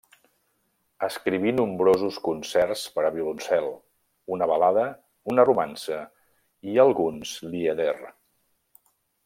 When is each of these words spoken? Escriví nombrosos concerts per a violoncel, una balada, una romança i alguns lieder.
Escriví 1.07 1.51
nombrosos 1.57 2.17
concerts 2.27 2.85
per 2.95 3.03
a 3.09 3.11
violoncel, 3.17 3.69
una 4.37 4.49
balada, 4.53 4.87
una 5.35 5.47
romança 5.51 6.01
i 6.73 6.83
alguns 6.87 7.35
lieder. 7.53 7.95